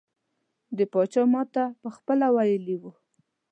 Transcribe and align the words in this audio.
د 0.77 0.79
پاچا 0.93 1.23
ماته 1.33 1.63
پخپله 1.81 2.27
ویلي 2.35 2.75
وو. 2.81 2.91